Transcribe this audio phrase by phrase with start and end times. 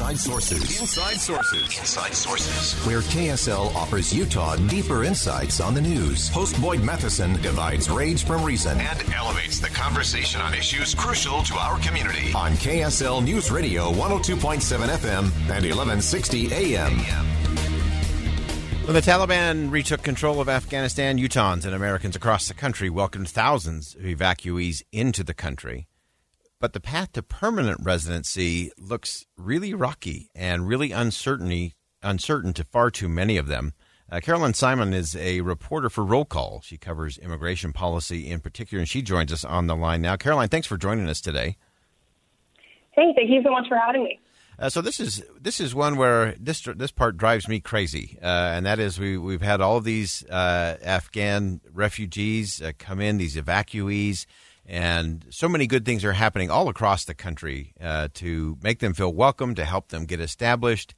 [0.00, 0.80] Inside Sources.
[0.80, 1.78] Inside Sources.
[1.78, 2.86] Inside Sources.
[2.86, 6.30] Where KSL offers Utah deeper insights on the news.
[6.30, 11.54] Host Boyd Matheson divides rage from reason and elevates the conversation on issues crucial to
[11.54, 12.32] our community.
[12.34, 16.96] On KSL News Radio 102.7 FM and 1160 AM.
[18.86, 23.94] When the Taliban retook control of Afghanistan, Utahns and Americans across the country welcomed thousands
[23.96, 25.89] of evacuees into the country.
[26.60, 32.90] But the path to permanent residency looks really rocky and really uncertainty, uncertain to far
[32.90, 33.72] too many of them.
[34.12, 36.60] Uh, Caroline Simon is a reporter for Roll Call.
[36.62, 40.16] She covers immigration policy in particular, and she joins us on the line now.
[40.16, 41.56] Caroline, thanks for joining us today.
[42.90, 44.20] Hey, thank you so much for having me.
[44.58, 48.26] Uh, so this is this is one where this this part drives me crazy, uh,
[48.26, 53.36] and that is we we've had all these uh, Afghan refugees uh, come in, these
[53.36, 54.26] evacuees,
[54.70, 58.94] and so many good things are happening all across the country uh, to make them
[58.94, 60.94] feel welcome, to help them get established,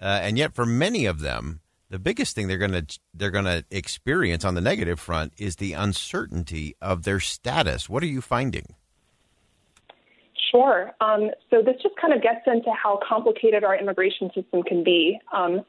[0.00, 1.58] uh, and yet for many of them,
[1.90, 5.56] the biggest thing they're going to they're going to experience on the negative front is
[5.56, 7.88] the uncertainty of their status.
[7.88, 8.76] What are you finding?
[10.52, 10.92] Sure.
[11.00, 15.18] Um, so this just kind of gets into how complicated our immigration system can be.
[15.34, 15.64] Um,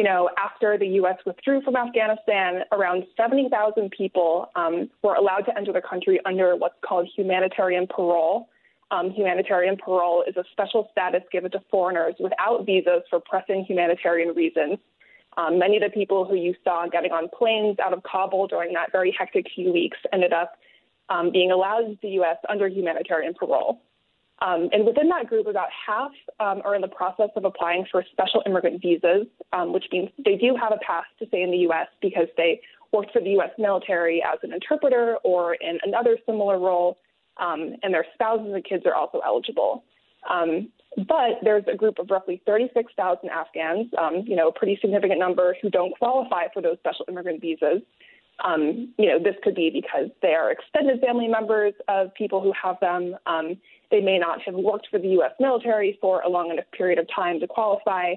[0.00, 1.18] you know, after the U.S.
[1.26, 6.76] withdrew from Afghanistan, around 70,000 people um, were allowed to enter the country under what's
[6.82, 8.48] called humanitarian parole.
[8.90, 14.34] Um, humanitarian parole is a special status given to foreigners without visas for pressing humanitarian
[14.34, 14.78] reasons.
[15.36, 18.72] Um, many of the people who you saw getting on planes out of Kabul during
[18.72, 20.54] that very hectic few weeks ended up
[21.10, 22.38] um, being allowed into the U.S.
[22.48, 23.82] under humanitarian parole.
[24.42, 28.04] Um, and within that group, about half um, are in the process of applying for
[28.10, 31.58] special immigrant visas, um, which means they do have a path to stay in the
[31.58, 31.88] U.S.
[32.00, 32.60] because they
[32.92, 33.50] worked for the U.S.
[33.58, 36.98] military as an interpreter or in another similar role,
[37.36, 39.84] um, and their spouses and kids are also eligible.
[40.28, 45.20] Um, but there's a group of roughly 36,000 Afghans, um, you know, a pretty significant
[45.20, 47.82] number who don't qualify for those special immigrant visas.
[48.44, 52.52] Um, you know, this could be because they are extended family members of people who
[52.60, 53.16] have them.
[53.26, 53.56] Um,
[53.90, 55.32] they may not have worked for the U.S.
[55.38, 58.14] military for a long enough period of time to qualify.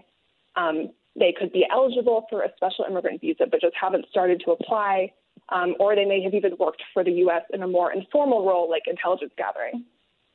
[0.56, 4.52] Um, they could be eligible for a special immigrant visa, but just haven't started to
[4.52, 5.12] apply.
[5.50, 7.44] Um, or they may have even worked for the U.S.
[7.54, 9.84] in a more informal role like intelligence gathering.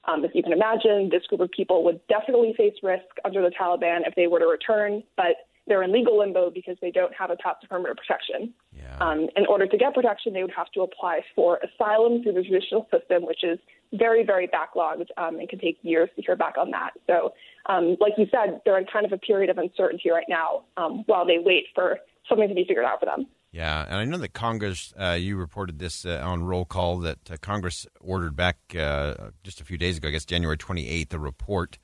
[0.05, 3.51] Um, as you can imagine, this group of people would definitely face risk under the
[3.51, 7.31] Taliban if they were to return, but they're in legal limbo because they don't have
[7.31, 8.55] a path to permanent protection.
[8.73, 8.97] Yeah.
[9.01, 12.43] Um, in order to get protection, they would have to apply for asylum through the
[12.43, 13.59] judicial system, which is
[13.93, 16.91] very, very backlogged um, and can take years to hear back on that.
[17.07, 17.33] So,
[17.67, 21.05] um, like you said, they're in kind of a period of uncertainty right now um,
[21.07, 21.99] while they wait for
[22.29, 23.27] something to be figured out for them.
[23.51, 27.31] Yeah, and I know that Congress, uh, you reported this uh, on Roll Call that
[27.31, 31.19] uh, Congress ordered back uh, just a few days ago, I guess January 28th, a
[31.19, 31.79] report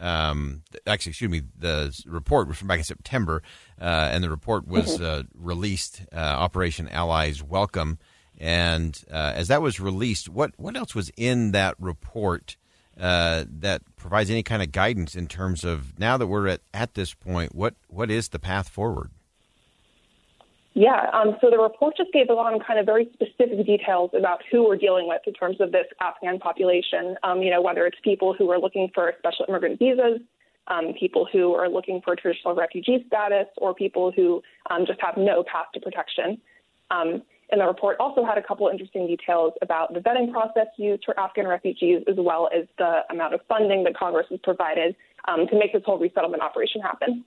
[0.00, 3.42] um, actually, excuse me, the report was from back in September,
[3.80, 6.02] uh, and the report was uh, released.
[6.12, 7.98] Uh, Operation Allies Welcome,
[8.38, 12.56] and uh, as that was released, what what else was in that report
[12.98, 16.94] uh, that provides any kind of guidance in terms of now that we're at at
[16.94, 19.10] this point, what what is the path forward?
[20.78, 24.10] Yeah, um, so the report just gave a lot of kind of very specific details
[24.12, 27.16] about who we're dealing with in terms of this Afghan population.
[27.22, 30.20] Um, you know, whether it's people who are looking for special immigrant visas,
[30.68, 35.16] um, people who are looking for traditional refugee status, or people who um, just have
[35.16, 36.36] no path to protection.
[36.90, 41.04] Um, and the report also had a couple interesting details about the vetting process used
[41.06, 44.94] for Afghan refugees, as well as the amount of funding that Congress has provided
[45.26, 47.24] um, to make this whole resettlement operation happen.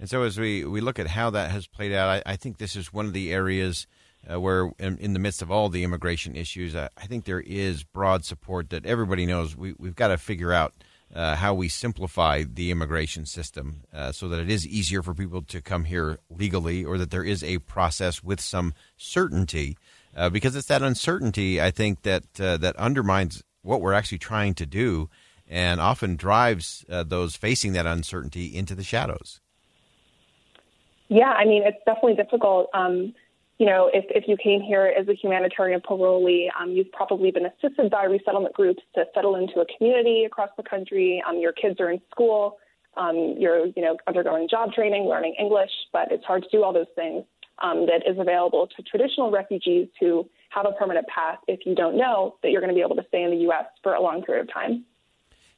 [0.00, 2.58] And so, as we, we look at how that has played out, I, I think
[2.58, 3.86] this is one of the areas
[4.30, 7.40] uh, where, in, in, the midst of all the immigration issues, uh, I think there
[7.40, 10.72] is broad support that everybody knows we, we've got to figure out
[11.14, 15.42] uh, how we simplify the immigration system uh, so that it is easier for people
[15.42, 19.76] to come here legally or that there is a process with some certainty.
[20.14, 24.54] uh, because it's that uncertainty I think that uh, that undermines what we're actually trying
[24.54, 25.10] to do,
[25.46, 29.40] and often drives uh, those facing that uncertainty into the shadows.
[31.08, 32.68] Yeah, I mean it's definitely difficult.
[32.74, 33.14] Um,
[33.58, 37.46] you know, if, if you came here as a humanitarian parolee, um, you've probably been
[37.46, 41.22] assisted by resettlement groups to settle into a community across the country.
[41.28, 42.58] Um, your kids are in school.
[42.96, 46.72] Um, you're, you know, undergoing job training, learning English, but it's hard to do all
[46.72, 47.24] those things
[47.60, 51.96] um, that is available to traditional refugees who have a permanent path if you don't
[51.96, 53.66] know that you're going to be able to stay in the U.S.
[53.82, 54.84] for a long period of time.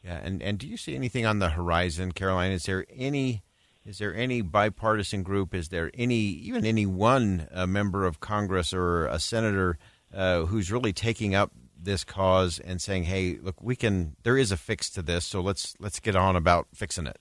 [0.03, 2.53] Yeah, and, and do you see anything on the horizon, Caroline?
[2.53, 3.43] Is there any
[3.85, 5.55] is there any bipartisan group?
[5.55, 9.79] Is there any even any one uh, member of Congress or a senator
[10.15, 14.17] uh, who's really taking up this cause and saying, "Hey, look, we can.
[14.23, 17.19] There is a fix to this, so let's let's get on about fixing it."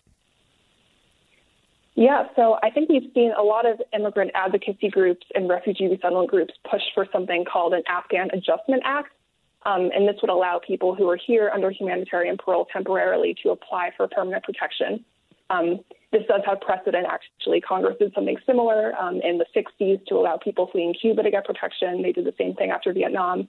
[1.96, 6.30] Yeah, so I think we've seen a lot of immigrant advocacy groups and refugee resettlement
[6.30, 9.10] groups push for something called an Afghan Adjustment Act.
[9.66, 13.92] Um, and this would allow people who are here under humanitarian parole temporarily to apply
[13.98, 15.04] for permanent protection.
[15.50, 17.62] Um, this does have precedent, actually.
[17.62, 21.46] Congress did something similar um, in the 60s to allow people fleeing Cuba to get
[21.46, 22.02] protection.
[22.02, 23.48] They did the same thing after Vietnam.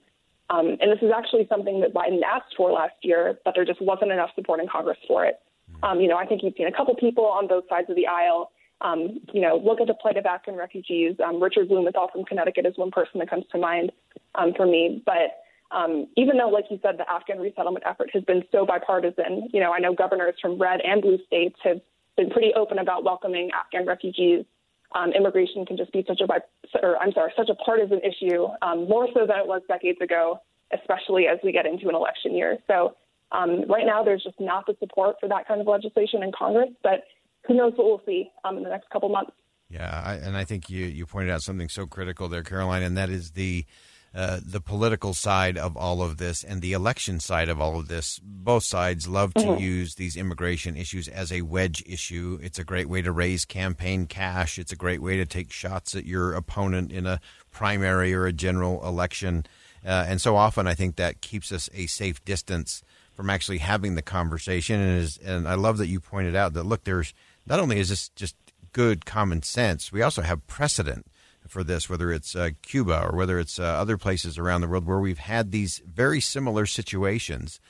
[0.51, 3.81] Um, and this is actually something that Biden asked for last year, but there just
[3.81, 5.41] wasn't enough support in Congress for it.
[5.83, 8.07] Um, you know, I think you've seen a couple people on both sides of the
[8.07, 8.51] aisle.
[8.83, 11.17] Um, you know, look at the plight of Afghan refugees.
[11.25, 13.93] Um, Richard Blumenthal from Connecticut is one person that comes to mind
[14.35, 15.03] um, for me.
[15.06, 19.49] But um, even though, like you said, the Afghan resettlement effort has been so bipartisan,
[19.53, 21.81] you know, I know governors from red and blue states have
[22.20, 24.44] been pretty open about welcoming Afghan refugees.
[24.94, 26.26] Um, immigration can just be such a,
[26.82, 30.40] or I'm sorry, such a partisan issue, um, more so than it was decades ago,
[30.72, 32.58] especially as we get into an election year.
[32.67, 32.96] So
[33.32, 36.70] um, right now, there's just not the support for that kind of legislation in Congress,
[36.82, 37.05] but
[37.46, 39.32] who knows what we'll see um, in the next couple months.
[39.70, 42.99] Yeah, I, and I think you, you pointed out something so critical there, Caroline, and
[42.99, 43.64] that is the
[44.12, 47.87] uh, the political side of all of this and the election side of all of
[47.87, 48.21] this.
[48.23, 49.62] Both sides love to mm-hmm.
[49.62, 52.39] use these immigration issues as a wedge issue.
[52.43, 54.59] It's a great way to raise campaign cash.
[54.59, 57.21] It's a great way to take shots at your opponent in a
[57.53, 59.47] primary or a general election.
[59.85, 62.83] Uh, and so often, I think that keeps us a safe distance
[63.15, 64.81] from actually having the conversation.
[64.81, 67.15] And, is, and I love that you pointed out that look, there's
[67.47, 68.35] not only is this just
[68.73, 71.06] good common sense, we also have precedent
[71.50, 74.87] for this, whether it's uh, Cuba or whether it's uh, other places around the world
[74.87, 77.61] where we've had these very similar situations.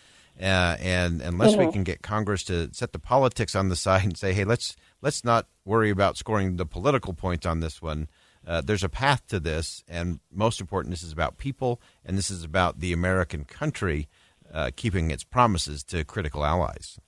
[0.40, 1.66] Uh, and unless mm-hmm.
[1.66, 4.76] we can get Congress to set the politics on the side and say, "Hey, let's
[5.02, 8.08] let's not worry about scoring the political points on this one,"
[8.46, 12.30] uh, there's a path to this, and most important, this is about people, and this
[12.30, 14.08] is about the American country
[14.52, 16.98] uh, keeping its promises to critical allies.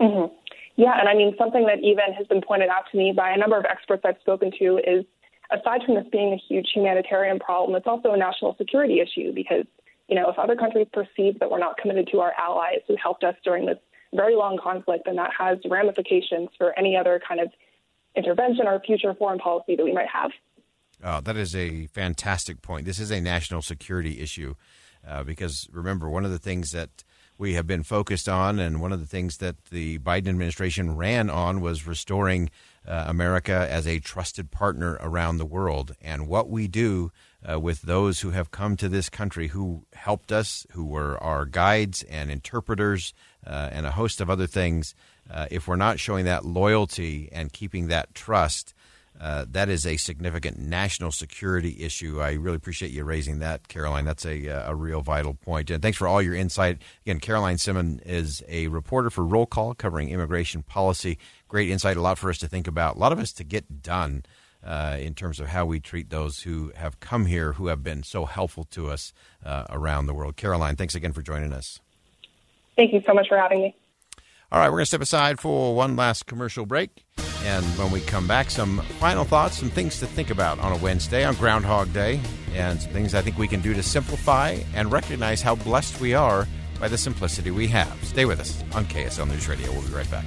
[0.00, 0.34] Mm-hmm.
[0.76, 3.36] Yeah, and I mean something that even has been pointed out to me by a
[3.36, 5.04] number of experts I've spoken to is
[5.54, 9.64] aside from this being a huge humanitarian problem, it's also a national security issue because,
[10.08, 13.24] you know, if other countries perceive that we're not committed to our allies who helped
[13.24, 13.78] us during this
[14.12, 17.48] very long conflict, then that has ramifications for any other kind of
[18.16, 20.30] intervention or future foreign policy that we might have.
[21.02, 22.86] Oh, that is a fantastic point.
[22.86, 24.54] This is a national security issue
[25.06, 27.04] uh, because remember, one of the things that
[27.36, 31.28] we have been focused on, and one of the things that the Biden administration ran
[31.30, 32.50] on was restoring
[32.86, 35.96] uh, America as a trusted partner around the world.
[36.00, 37.10] And what we do
[37.48, 41.44] uh, with those who have come to this country who helped us, who were our
[41.44, 43.12] guides and interpreters,
[43.46, 44.94] uh, and a host of other things,
[45.30, 48.73] uh, if we're not showing that loyalty and keeping that trust,
[49.20, 52.20] uh, that is a significant national security issue.
[52.20, 54.04] I really appreciate you raising that, Caroline.
[54.04, 55.70] That's a, uh, a real vital point.
[55.70, 56.78] And thanks for all your insight.
[57.06, 61.18] Again, Caroline Simon is a reporter for Roll Call covering immigration policy.
[61.48, 63.82] Great insight, a lot for us to think about, a lot of us to get
[63.82, 64.24] done.
[64.66, 68.02] Uh, in terms of how we treat those who have come here, who have been
[68.02, 69.12] so helpful to us
[69.44, 70.36] uh, around the world.
[70.36, 71.80] Caroline, thanks again for joining us.
[72.74, 73.76] Thank you so much for having me.
[74.50, 77.04] All right, we're going to step aside for one last commercial break.
[77.44, 80.76] And when we come back, some final thoughts, some things to think about on a
[80.78, 82.20] Wednesday, on Groundhog Day,
[82.54, 86.14] and some things I think we can do to simplify and recognize how blessed we
[86.14, 86.48] are
[86.80, 88.02] by the simplicity we have.
[88.02, 89.70] Stay with us on KSL News Radio.
[89.72, 90.24] We'll be right back.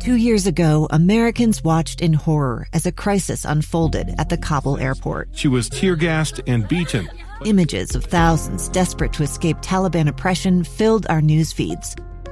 [0.00, 5.28] Two years ago, Americans watched in horror as a crisis unfolded at the Kabul airport.
[5.32, 7.10] She was tear gassed and beaten.
[7.44, 11.96] Images of thousands desperate to escape Taliban oppression filled our news feeds.